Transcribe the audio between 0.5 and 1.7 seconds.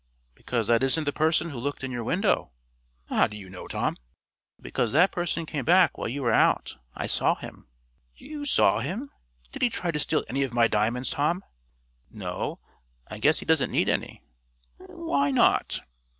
that isn't the person who